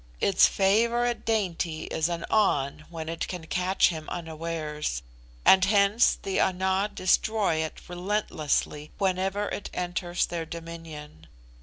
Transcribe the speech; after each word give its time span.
Its 0.19 0.47
favourite 0.47 1.25
dainty 1.25 1.83
is 1.83 2.09
an 2.09 2.25
An 2.31 2.85
when 2.89 3.07
it 3.07 3.27
can 3.27 3.45
catch 3.45 3.89
him 3.89 4.09
unawares; 4.09 5.03
and 5.45 5.63
hence 5.65 6.17
the 6.23 6.39
Ana 6.39 6.89
destroy 6.91 7.57
it 7.57 7.79
relentlessly 7.87 8.89
whenever 8.97 9.47
it 9.49 9.69
enters 9.75 10.25
their 10.25 10.43
dominion. 10.47 11.27